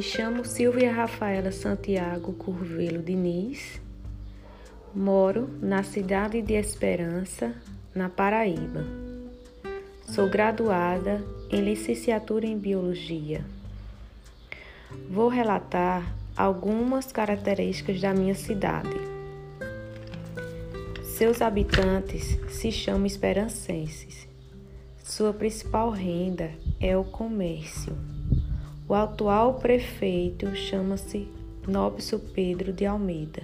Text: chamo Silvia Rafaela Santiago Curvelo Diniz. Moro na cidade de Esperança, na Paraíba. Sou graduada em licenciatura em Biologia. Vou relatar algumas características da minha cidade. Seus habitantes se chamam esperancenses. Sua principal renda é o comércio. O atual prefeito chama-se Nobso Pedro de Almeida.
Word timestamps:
chamo 0.00 0.42
Silvia 0.42 0.90
Rafaela 0.90 1.52
Santiago 1.52 2.32
Curvelo 2.32 3.02
Diniz. 3.02 3.78
Moro 4.94 5.46
na 5.60 5.82
cidade 5.82 6.40
de 6.40 6.54
Esperança, 6.54 7.54
na 7.94 8.08
Paraíba. 8.08 8.82
Sou 10.06 10.30
graduada 10.30 11.22
em 11.50 11.60
licenciatura 11.60 12.46
em 12.46 12.56
Biologia. 12.58 13.44
Vou 15.10 15.28
relatar 15.28 16.16
algumas 16.34 17.12
características 17.12 18.00
da 18.00 18.14
minha 18.14 18.34
cidade. 18.34 18.96
Seus 21.04 21.42
habitantes 21.42 22.38
se 22.48 22.72
chamam 22.72 23.04
esperancenses. 23.04 24.26
Sua 25.04 25.34
principal 25.34 25.90
renda 25.90 26.52
é 26.80 26.96
o 26.96 27.04
comércio. 27.04 27.94
O 28.88 28.94
atual 28.94 29.54
prefeito 29.54 30.54
chama-se 30.54 31.26
Nobso 31.66 32.20
Pedro 32.20 32.72
de 32.72 32.86
Almeida. 32.86 33.42